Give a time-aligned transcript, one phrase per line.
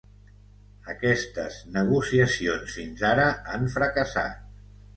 [0.93, 4.53] Aquestes negociacions fins ara han fracassat.